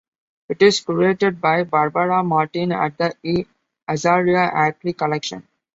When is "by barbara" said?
1.39-2.23